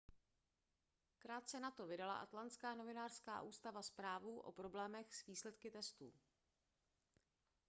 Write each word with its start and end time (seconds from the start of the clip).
krátce 1.19 1.59
nato 1.59 1.87
vydala 1.87 2.17
atlantská 2.17 2.73
novinářská 2.75 3.41
ústava 3.41 3.81
zprávu 3.81 4.39
o 4.39 4.51
problémech 4.51 5.15
s 5.15 5.25
výsledky 5.25 5.71
testů 5.71 6.13